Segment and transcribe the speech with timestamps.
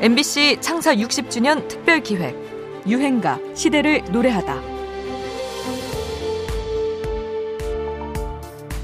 [0.00, 2.34] MBC 창사 60주년 특별 기획
[2.86, 4.58] 유행가 시대를 노래하다.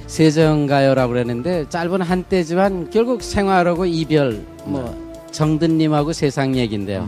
[0.07, 4.95] 세정가요라고 그랬는데 짧은 한때지만 결국 생활하고 이별 뭐
[5.31, 7.07] 정든님하고 세상 얘기인데요.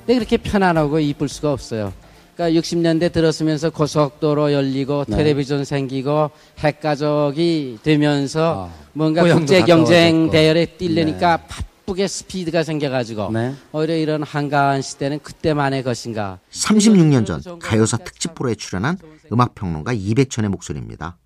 [0.00, 1.94] 근데 그렇게 편안하고 이쁠 수가 없어요.
[2.34, 5.16] 그러니까 60년대 들었으면서 고속도로 열리고 네.
[5.16, 10.28] 텔레비전 생기고 핵가족이 되면서 아, 뭔가 국제 경쟁.
[10.28, 13.54] 대열에 뛰려니까 바 쁘게 스피드가 생겨가지고 네.
[13.72, 16.40] 오히려 이런 한가한 시대는 그때만의 것인가.
[16.50, 18.98] 36년 전 가요사 특집 프로에 출연한
[19.32, 21.16] 음악평론가 이백천의 목소리입니다.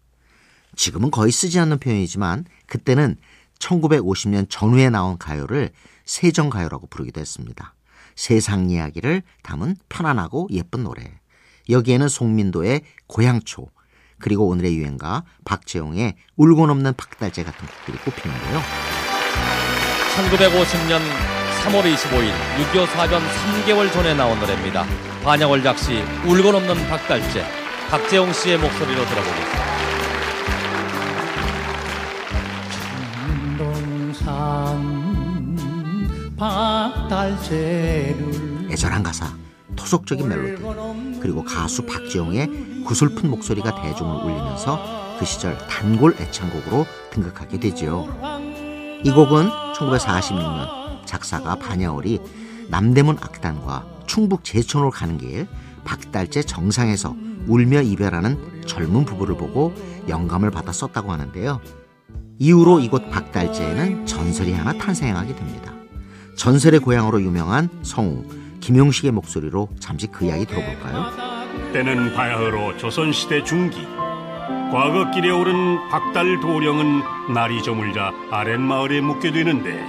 [0.77, 3.16] 지금은 거의 쓰지 않는 표현이지만 그때는
[3.59, 5.70] 1950년 전후에 나온 가요를
[6.04, 7.74] 세정가요라고 부르기도 했습니다.
[8.15, 11.20] 세상 이야기를 담은 편안하고 예쁜 노래.
[11.68, 13.68] 여기에는 송민도의 고향초,
[14.18, 18.99] 그리고 오늘의 유행가 박재용의 울고 넘는 박달재 같은 곡들이 꼽히는데요.
[20.29, 21.01] 1950년
[21.63, 22.30] 3월 25일
[22.73, 24.85] 6.25 사변 3개월 전에 나온 노래입니다.
[25.24, 27.45] 반야월 작시 울고 넘는 박달재
[27.88, 29.60] 박재홍 씨의 목소리로 들어보겠습니다.
[33.59, 35.57] 동산
[36.37, 38.15] 박달재를
[38.71, 39.27] 애절한 가사,
[39.74, 40.62] 토속적인 멜로디,
[41.21, 48.40] 그리고 가수 박지영의 구슬픈 목소리가 대중을 울리면서 그 시절 단골 애창곡으로 등극하게 되지요.
[49.02, 52.20] 이 곡은 1946년 작사가 반야월이
[52.68, 55.46] 남대문 악단과 충북 제천으로 가는 길
[55.84, 59.73] 박달재 정상에서 울며 이별하는 젊은 부부를 보고
[60.09, 61.60] 영감을 받아 썼다고 하는데요.
[62.38, 65.72] 이후로 이곳 박달재에는 전설이 하나 탄생하게 됩니다.
[66.37, 68.25] 전설의 고향으로 유명한 성우
[68.60, 71.10] 김용식의 목소리로 잠시 그 이야기 들어볼까요?
[71.72, 73.87] 때는 바야흐로 조선시대 중기
[74.71, 77.03] 과거 길에 오른 박달 도령은
[77.34, 79.84] 날이 저물자 아랫마을에 묵게 되는데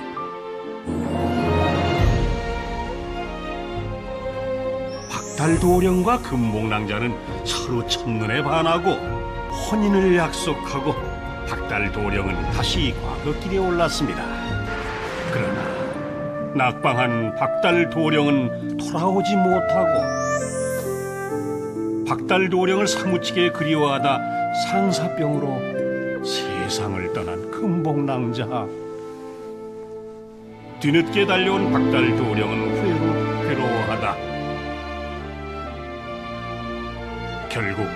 [5.08, 8.94] 박달 도령과 금복낭자는 서로 첫눈에 반하고
[9.70, 10.96] 혼인을 약속하고
[11.48, 14.24] 박달 도령은 다시 과거 길에 올랐습니다.
[15.32, 15.62] 그러나
[16.56, 20.22] 낙방한 박달 도령은 돌아오지 못하고
[22.08, 28.68] 박달 도령을 사무치게 그리워하다 상사병으로 세상을 떠난 금복낭자
[30.80, 34.16] 뒤늦게 달려온 박달 도령은 회로, 괴로워하다
[37.50, 37.88] 결국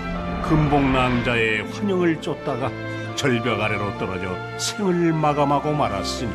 [0.48, 2.70] 금복낭자의 환영을 쫓다가
[3.16, 6.30] 절벽 아래로 떨어져 생을 마감하고 말았으니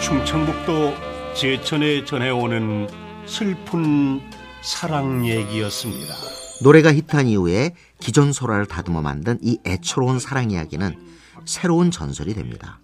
[0.00, 0.94] 충청북도
[1.34, 2.88] 제천에 전해오는
[3.26, 4.20] 슬픈
[4.62, 6.43] 사랑 얘기였습니다.
[6.62, 10.96] 노래가 히트한 이후에 기존 소라를 다듬어 만든 이 애처로운 사랑 이야기는
[11.44, 12.80] 새로운 전설이 됩니다.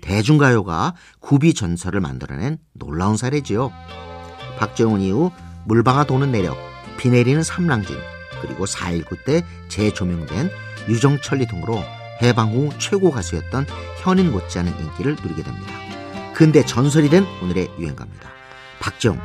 [0.00, 3.72] 대중가요가 구비 전설을 만들어낸 놀라운 사례지요.
[4.58, 5.30] 박재홍 이후
[5.66, 6.56] 물방아 도는 내력,
[6.96, 7.96] 비 내리는 삼랑진,
[8.40, 10.50] 그리고 4.19 때 재조명된
[10.88, 11.82] 유정철리 등으로
[12.22, 13.66] 해방 후 최고 가수였던
[14.02, 15.72] 현인 못지않은 인기를 누리게 됩니다.
[16.34, 18.30] 근대 전설이 된 오늘의 유행가입니다.
[18.80, 19.18] 박재홍,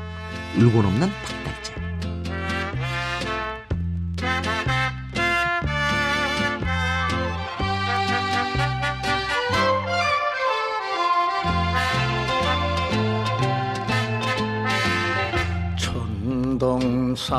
[0.59, 1.62] 울고 넘는 박달
[17.15, 17.33] 재.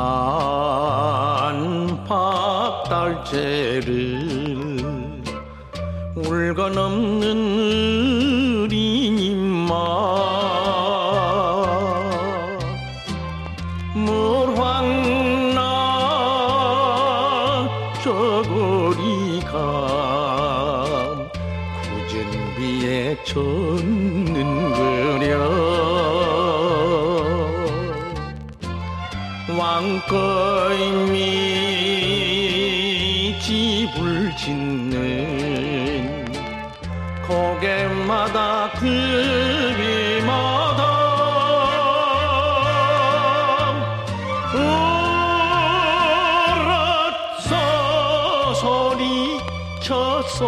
[1.05, 3.35] 천동산 박달재를
[6.15, 7.75] 울고 넘는
[8.65, 9.73] 어린이마
[13.93, 15.59] 물황나
[18.03, 19.55] 저고리가
[21.81, 23.55] 굳은 비에 젖는거려
[29.75, 31.17] 왕거임이
[33.41, 36.25] 집을 짓는
[37.27, 40.81] 고개마다 그위마다
[47.43, 48.53] 울었어
[49.81, 50.43] 소리쳤어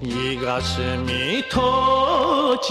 [0.00, 2.70] 이 가슴이 터지도록